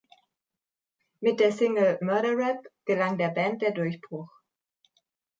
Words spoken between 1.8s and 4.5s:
"Murder Rap" gelang der Band der Durchbruch.